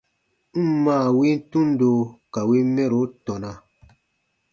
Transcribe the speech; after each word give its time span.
N 0.63 0.65
ǹ 0.67 0.79
maa 0.83 1.07
win 1.17 1.37
tundo 1.51 1.89
ka 2.33 2.41
win 2.49 2.65
mɛro 2.75 2.99
tɔna. 3.25 3.51